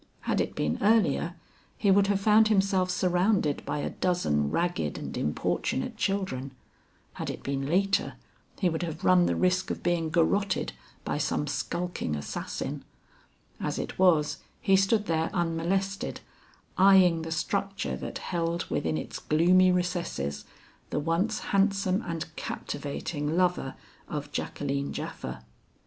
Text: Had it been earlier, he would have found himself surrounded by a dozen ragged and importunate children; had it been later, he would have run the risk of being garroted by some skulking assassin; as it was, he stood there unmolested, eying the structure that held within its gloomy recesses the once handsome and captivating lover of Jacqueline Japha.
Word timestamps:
Had 0.21 0.41
it 0.41 0.55
been 0.55 0.79
earlier, 0.81 1.35
he 1.77 1.91
would 1.91 2.07
have 2.07 2.19
found 2.19 2.47
himself 2.47 2.89
surrounded 2.89 3.63
by 3.67 3.77
a 3.77 3.91
dozen 3.91 4.49
ragged 4.49 4.97
and 4.97 5.15
importunate 5.15 5.95
children; 5.95 6.53
had 7.13 7.29
it 7.29 7.43
been 7.43 7.67
later, 7.67 8.15
he 8.57 8.67
would 8.67 8.81
have 8.81 9.03
run 9.03 9.27
the 9.27 9.35
risk 9.35 9.69
of 9.69 9.83
being 9.83 10.09
garroted 10.09 10.73
by 11.05 11.19
some 11.19 11.45
skulking 11.45 12.15
assassin; 12.15 12.83
as 13.59 13.77
it 13.77 13.99
was, 13.99 14.39
he 14.59 14.75
stood 14.75 15.05
there 15.05 15.29
unmolested, 15.35 16.21
eying 16.79 17.21
the 17.21 17.31
structure 17.31 17.95
that 17.95 18.17
held 18.17 18.65
within 18.71 18.97
its 18.97 19.19
gloomy 19.19 19.71
recesses 19.71 20.45
the 20.89 20.99
once 20.99 21.41
handsome 21.53 22.01
and 22.07 22.35
captivating 22.35 23.37
lover 23.37 23.75
of 24.07 24.31
Jacqueline 24.31 24.93
Japha. 24.93 25.43